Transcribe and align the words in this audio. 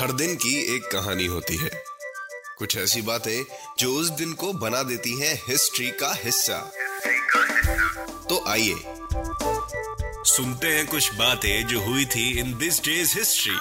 हर 0.00 0.12
दिन 0.12 0.34
की 0.34 0.76
एक 0.76 0.82
कहानी 0.82 1.26
होती 1.26 1.56
है। 1.56 1.70
कुछ 2.58 2.76
ऐसी 2.76 3.02
बातें 3.02 3.44
जो 3.78 3.94
उस 3.94 4.08
दिन 4.08 4.32
को 4.32 4.52
बना 4.52 4.82
देती 4.82 5.20
हैं 5.20 5.42
हिस्ट्री 5.48 5.90
का 5.90 6.14
हिस्सा। 6.14 6.72
तो 8.28 8.48
आइए 8.48 8.74
सुनते 10.24 10.66
हैं 10.66 10.86
कुछ 10.86 11.14
बातें 11.14 11.66
जो 11.66 11.80
हुई 11.80 12.04
थी 12.04 12.38
इन 12.38 12.58
दिस 12.58 12.84
डेज़ 12.84 13.18
हिस्ट्री. 13.18 13.56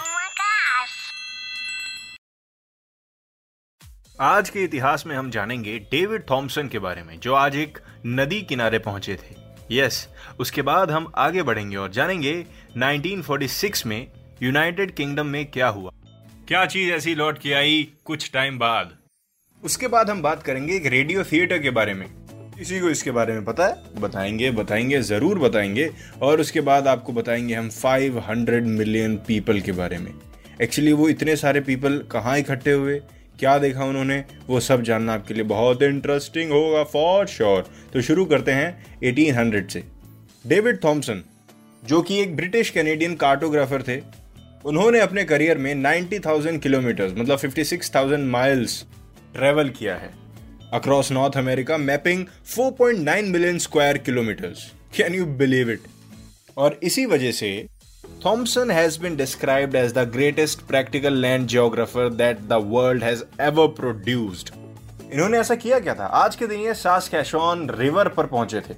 आज 4.22 4.50
के 4.50 4.64
इतिहास 4.64 5.04
में 5.08 5.16
हम 5.16 5.32
जानेंगे 5.32 5.80
डेविड 5.80 6.30
थॉमसन 6.30 6.68
के 6.68 6.80
बारे 6.80 7.04
में 7.04 7.20
जो 7.20 7.34
आज 7.34 7.56
एक 7.56 7.78
नदी 8.06 8.42
किनारे 8.42 8.80
पहुँचे 8.80 9.16
थे। 9.16 9.50
यस 9.72 10.08
yes, 10.08 10.38
उसके 10.40 10.62
बाद 10.62 10.92
हम 10.92 11.12
आगे 11.16 11.44
बढ़ेंगे 11.44 11.76
और 11.76 11.90
जानेंगे 11.90 12.46
1946 12.78 13.86
में 13.86 14.19
यूनाइटेड 14.44 14.92
किंगडम 14.92 15.26
में 15.26 15.46
क्या 15.46 15.68
हुआ? 15.68 15.92
क्या 16.48 16.66
चीज़ 16.66 16.92
ऐसी 16.92 17.16
लौट 17.16 17.40
के 17.40 17.54
आई 17.54 17.88
कुछ 18.06 18.32
टाइम 18.32 18.60
बाद? 18.60 18.92
उसके 19.64 19.88
बाद 19.88 20.10
हम 20.10 20.22
बात 20.22 20.44
करेंगे 20.44 20.76
एक 20.76 20.86
रेडियो 20.86 21.24
थिएटर 21.24 21.60
के 21.60 21.70
बारे 21.70 21.94
में। 21.94 22.08
किसी 22.58 22.80
को 22.80 22.90
इसके 22.90 23.12
बारे 23.12 23.34
में 23.34 23.46
पता 23.46 23.68
है? 23.68 24.02
बताएँगे 24.02 24.52
बताएँगे 24.52 25.02
ज़रूर 25.02 25.40
बताएँगे। 25.40 25.90
और 26.22 26.42
उसके 26.42 26.62
बाद 26.62 26.88
आपको 26.88 27.14
बताएँगे 27.14 27.54
हम 27.54 27.70
500 27.70 28.66
मिलियन 28.66 29.18
पीपल 29.18 29.60
के 29.62 29.72
बारे 29.72 29.98
में। 29.98 30.12
एक्चुअली 30.62 30.94
वो 30.94 31.10
इतने 31.10 31.36
सारे 31.36 31.62
पीपल 31.62 31.98
कहाँ 32.12 32.38
इकट्ठे 32.40 32.72
हुए? 32.72 33.00
क्या 33.40 33.58
देखा 33.58 33.86
उन्होंने? 33.86 34.24
वो 34.48 34.60
सब 34.60 34.82
जानना 34.82 35.14
आपके 35.14 35.34
लिए 35.34 35.44
बहुत 35.44 35.84
इंटरेस्टिंग 35.84 36.52
होगा 36.52 36.84
फॉर 36.84 37.28
श्योर 37.28 37.70
तो 37.94 38.02
शुरू 38.02 38.26
करते 38.26 38.52
हैं 38.52 39.00
1800 39.04 39.70
से। 39.72 39.84
डेविड 40.48 40.84
थॉमसन 40.84 41.24
जो 41.86 42.02
कि 42.02 42.22
एक 42.22 42.36
ब्रिटिश 42.36 42.70
कैनेडियन 42.70 43.16
कार्टोग्राफर 43.16 43.82
थे 43.82 44.20
उन्होंने 44.66 45.00
अपने 45.00 45.24
करियर 45.24 45.58
में 45.58 45.74
90,000 45.76 46.58
किलोमीटर 46.60 47.14
मतलब 47.18 47.40
56,000 47.40 48.20
माइल्स 48.20 48.86
ट्रेवल 49.36 49.70
किया 49.70 49.96
है। 49.96 50.10
Across 50.74 51.12
north 51.12 51.38
America 51.38 51.78
mapping 51.78 52.26
4.9 52.50 53.24
million 53.24 53.58
square 53.58 53.98
kilometres 53.98 54.72
can 54.98 55.16
you 55.16 55.26
believe 55.26 55.70
it 55.70 55.80
और 56.58 56.80
इसी 56.84 57.06
वजह 57.06 57.32
से 57.32 57.68
Thompson 58.26 58.72
has 58.72 59.00
been 59.02 59.16
described 59.16 59.76
as 59.76 59.94
the 59.94 60.00
greatest 60.14 60.60
practical 60.60 61.14
land 61.14 61.48
geographer 61.48 62.10
that 62.10 62.40
the 62.40 62.54
world 62.54 63.04
has 63.04 63.24
ever 63.42 63.68
produced 63.68 64.50
इन्होंने 65.14 65.40
ऐसा 65.40 65.56
किया 65.56 65.80
क्या 65.80 65.94
था? 65.96 66.06
आज 66.06 66.36
के 66.36 66.48
दिन 66.48 66.60
ये 66.60 66.74
सासकैशॉन 66.74 67.70
रिवर 67.70 68.08
पर 68.08 68.26
पहुँचे 68.26 68.62
थे। 68.62 68.74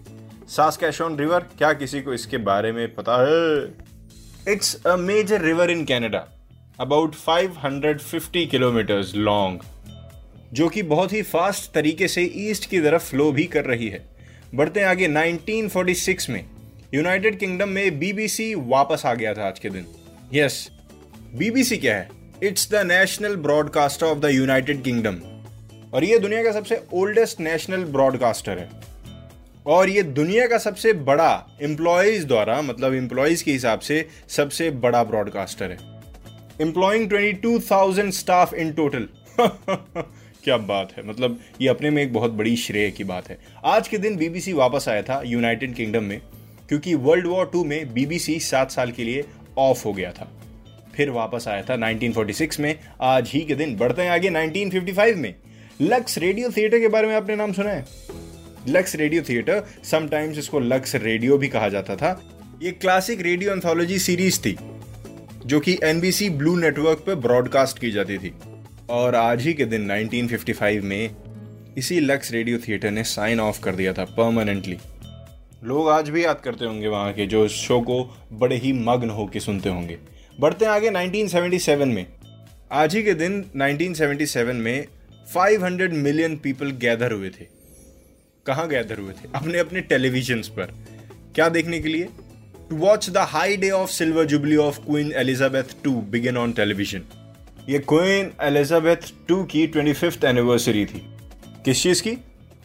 सासकैशॉन 0.50 1.18
रिवर 1.18 1.40
क्या 1.58 1.74
किसी 1.74 2.02
को 2.02 2.14
इसके 2.14 2.38
बारे 2.38 2.72
में 2.72 2.96
पता 2.96 3.22
है? 3.22 3.81
It's 4.48 4.86
a 4.86 4.96
major 4.96 5.42
river 5.42 5.72
in 5.72 5.86
Canada 5.86 6.20
about 6.80 7.16
550 7.16 8.46
kilometres 8.46 9.16
long 9.16 9.60
जो 10.54 10.70
कि 10.70 10.84
बहुत 10.84 11.14
ही 11.14 11.22
फास्ट 11.22 11.72
तरीके 11.74 12.08
से 12.08 12.22
ईस्ट 12.36 12.70
की 12.70 12.80
तरफ़ 12.80 13.04
फ्लो 13.04 13.32
भी 13.32 13.44
कर 13.44 13.66
रही 13.66 13.88
है। 13.88 14.10
बढ़ते 14.56 14.82
आगे 14.82 15.08
1946 15.08 16.30
में 16.30 16.46
यूनाइटेड 16.94 17.40
किंगडम 17.40 17.70
में 17.70 18.00
बीबीसी 18.00 18.56
वापस 18.56 19.06
आ 19.06 19.14
गया 19.14 19.34
था 19.34 19.48
आज 19.48 19.60
के 19.60 19.70
दिन। 19.70 19.86
यस 20.34 20.70
बीबीसी 21.36 21.78
क्या 21.78 21.96
है? 21.96 22.10
It's 22.44 22.72
the 22.72 22.76
national 22.76 23.36
broadcaster 23.36 24.06
of 24.06 24.20
the 24.20 24.26
United 24.26 24.84
Kingdom 24.84 25.22
और 25.94 26.04
ये 26.04 26.20
दुनिया 26.20 26.44
का 26.44 26.52
सबसे 26.52 26.84
ओल्डेस्ट 26.94 27.40
नेशनल 27.40 27.84
ब्रॉडकास्टर 27.84 28.58
है। 28.58 28.81
और 29.66 29.90
ये 29.90 30.04
दुनिया 30.04 30.48
का 30.48 30.58
सबसे 30.58 30.94
बड़ा 30.94 31.58
एम्प्लॉयज़ 31.62 32.26
द्वारा 32.26 32.62
मतलब 32.62 32.94
एम्प्लॉयज़ 32.94 33.44
के 33.44 33.52
हिसाब 33.52 33.80
से 33.80 34.06
सबसे 34.28 34.70
बड़ा 34.72 35.04
ब्रॉडकास्टर 35.04 35.72
है। 35.72 35.78
एम्प्लॉइंग 36.62 37.08
22,000 37.10 38.12
स्टाफ 38.12 38.54
इन 38.54 38.72
टोटल 38.74 39.08
क्या 40.44 40.58
बात 40.58 40.94
है 40.98 41.08
मतलब 41.08 41.40
ये 41.62 41.68
अपने 41.68 41.90
में 41.90 42.02
एक 42.04 42.14
बहुत 42.14 42.32
बड़ी 42.32 42.56
श्रेय 42.56 42.90
की 42.92 43.04
बात 43.04 43.30
है। 43.30 43.38
आज 43.66 43.88
के 43.88 43.98
दिन 43.98 44.16
बीबीसी 44.16 44.54
वापस 44.54 44.86
आया 44.90 45.02
था 45.02 45.22
यूनाइटेड 45.26 45.76
किंगडम 45.76 46.04
में 46.04 46.20
क्योंकि 46.70 46.94
वर्ल्ड 46.96 47.28
वॉर 47.28 47.50
टू 47.54 47.64
में 47.66 47.94
बीबीसी 47.94 48.40
सात 48.40 48.72
साल 48.72 48.92
के 48.92 49.04
लिए 49.04 49.24
ऑफ़ 49.58 49.84
हो 49.86 49.94
गया 49.94 50.12
था। 50.12 50.32
फिर 50.96 51.10
वापस 51.10 51.48
आया 51.48 51.62
था 51.62 51.76
1946 51.76 52.60
में 52.60 52.76
आज 53.02 53.30
ही 53.30 53.42
के 53.42 53.56
दिन 53.56 53.76
बढ़ते 53.78 54.02
हैं 54.02 54.10
आगे 54.10 54.30
1955 54.30 55.16
में। 55.16 55.34
लक्स 55.82 56.18
रेडियो 56.18 56.50
थिएटर 56.50 56.80
के 56.80 56.88
बारे 56.88 57.08
में 57.08 57.16
आपने 57.16 57.36
नाम 57.36 57.52
सुना 57.52 57.70
है? 57.70 57.86
लक्स 58.68 58.96
रेडियो 58.96 59.22
थिएटर 59.22 59.64
समटाइम्स 59.84 60.38
इसको 60.38 60.60
लक्स 60.60 60.96
रेडियो 60.96 61.38
भी 61.38 61.48
कहा 61.48 61.70
जाता 61.70 61.96
था। 61.96 62.22
ये 62.64 62.72
क्लासिक 62.72 63.22
रेडियो 63.22 63.52
एंथोलॉजी 63.52 64.00
सीरीज़ 64.00 64.40
थी, 64.40 64.58
जो 65.46 65.60
कि 65.60 65.78
एनबीसी 65.84 66.30
ब्लू 66.30 66.56
नेटवर्क 66.56 67.04
पर 67.08 67.16
ब्रॉडकास्ट 67.16 67.80
की 67.80 67.92
जाती 67.92 68.18
थी। 68.18 68.34
और 68.90 69.16
आज 69.16 69.42
ही 69.42 69.54
के 69.54 69.66
दिन 69.66 69.92
1955 69.92 70.82
में 70.82 71.10
इसी 71.78 72.00
लक्स 72.00 72.32
रेडियो 72.32 72.58
थिएटर 72.58 72.92
ने 72.92 73.04
साइन 73.04 73.40
ऑफ़ 73.40 73.62
कर 73.62 73.76
दिया 73.76 73.94
था 73.94 74.06
परमानेंटली 74.06 74.78
लोग 75.64 75.90
आज 75.90 76.10
भी 76.10 76.26
याद 76.26 76.40
करते 76.40 76.66
होंगे 76.66 76.88
वहाँ 76.88 77.14
के, 77.14 77.26
जो 77.26 77.46
इस 77.46 77.52
शो 77.52 77.80
को 77.82 78.18
बड़े 78.34 78.56
ही 78.56 78.74
मग्न 78.74 79.10
होकर 79.10 79.40
सुनते 79.40 79.70
होंगे। 79.70 79.98
बढ़ते 80.40 80.66
आगे 80.66 80.90
1977 80.90 81.86
में। 81.86 82.06
आज 82.72 82.96
ही 82.96 83.04
के 83.04 83.14
दिन 83.14 83.46
1977 83.56 84.54
में 84.54 84.86
500 85.36 85.94
मिलियन 85.94 86.38
पीपल 86.38 86.72
गैदर 86.72 87.12
हुए 87.12 87.30
थे। 87.30 87.61
कहाँ 88.46 88.68
गैदर 88.68 89.00
हुए 89.00 89.14
थे? 89.14 89.30
अपने 89.36 89.60
अपने 89.60 89.82
टेलीविज़न 89.82 90.42
पर। 90.50 90.74
क्या 91.36 91.50
देखने 91.50 91.80
के 91.80 91.90
लिए? 91.90 92.08
To 92.70 92.76
watch 92.76 93.10
the 93.10 93.18
high 93.18 93.58
day 93.58 93.70
of 93.70 93.90
silver 93.90 94.26
jubilee 94.26 94.56
of 94.56 94.80
Queen 94.80 95.12
Elizabeth 95.12 95.76
two 95.84 95.92
begin 96.12 96.38
on 96.38 96.52
television 96.52 97.04
ये 97.70 97.80
क्वीन 97.80 98.32
एलिजाबेथ 98.42 99.12
टू 99.28 99.44
की 99.44 99.66
ट्वेंटी 99.68 99.94
फिफ्थ 99.94 100.24
एनिवर्सरी 100.24 100.86
थी। 100.86 101.04
किस 101.66 101.84
चीज़ 101.84 102.02
की? 102.04 102.18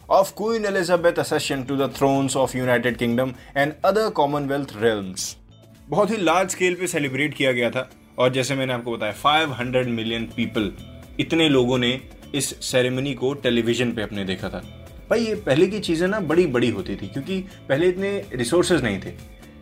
Of 0.09 0.31
Queen 0.31 0.65
Elizabeth 0.65 1.19
accession 1.19 1.63
to 1.63 1.75
the 1.75 1.91
thrones 1.97 2.37
of 2.37 2.57
United 2.57 2.97
Kingdom 2.97 3.33
and 3.57 3.73
other 3.85 4.09
Commonwealth 4.09 4.73
realms 4.77 5.35
बहुत 5.89 6.11
ही 6.11 6.17
large 6.17 6.49
scale 6.51 6.75
पे 6.75 6.87
celebrate 6.87 7.33
किया 7.33 7.51
गया 7.51 7.69
था। 7.69 7.89
और 8.19 8.33
जैसे 8.33 8.55
मैंने 8.55 8.73
आपको 8.73 8.97
बताया 8.97 9.13
500 9.13 9.87
मिलियन 9.87 10.25
पीपल 10.35 10.71
इतने 11.19 11.49
लोगों 11.49 11.77
ने 11.77 11.99
इस 12.35 12.49
सेरेमनी 12.65 13.13
को 13.13 13.33
टेलीविज़न 13.33 13.91
पे 13.91 14.01
अपने 14.01 14.25
देखा 14.25 14.49
था। 14.49 14.63
भाई, 15.09 15.19
ये 15.19 15.35
पहले 15.35 15.67
की 15.67 15.79
चीज़ें 15.79 16.07
ना 16.07 16.19
बड़ी 16.21 16.45
बड़ी 16.47 16.69
होती 16.69 16.95
थी, 16.95 17.07
क्योंकि 17.07 17.39
पहले 17.69 17.87
इतने 17.87 18.09
रिसोर्सेज 18.33 18.83
नहीं 18.83 18.99
थे। 18.99 19.11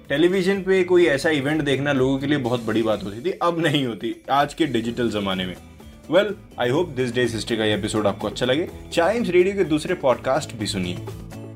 टेलीविज़न 0.09 0.61
पे 0.63 0.83
कोई 0.83 1.05
ऐसा 1.05 1.29
इवेंट 1.31 1.61
देखना 1.61 1.93
लोगों 1.93 2.17
के 2.19 2.27
लिए 2.27 2.37
बहुत 2.37 2.63
बड़ी 2.63 2.83
बात 2.83 3.03
होती 3.03 3.21
थी, 3.21 3.31
अब 3.41 3.59
नहीं 3.59 3.85
होती, 3.85 4.15
आज 4.31 4.53
के 4.53 4.65
डिजिटल 4.67 5.09
जमाने 5.09 5.45
में। 5.45 5.55
Well 6.11 6.33
I 6.59 6.69
hope 6.69 6.89
this 6.89 7.13
day 7.13 7.21
history 7.23 7.57
का 7.57 7.65
ये 7.65 7.73
एपिसोड 7.73 8.07
आपको 8.07 8.27
अच्छा 8.27 8.45
लगे। 8.45 8.67
चाइम्स 8.93 9.29
रेडियो 9.29 9.55
के 9.55 9.63
दूसरे 9.63 9.95
पॉडकास्ट 9.95 10.55
भी 10.55 10.67
सुनिए, 10.67 10.97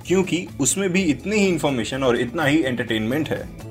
क्योंकि 0.08 0.48
उसमें 0.62 0.90
भी 0.90 1.02
इतनी 1.02 1.36
ही 1.36 1.48
इन्फॉर्मेशन 1.48 2.04
और 2.04 2.20
इतना 2.20 2.46
ही 2.46 2.62
एंटरटेनमेंट 2.64 3.30
है। 3.30 3.69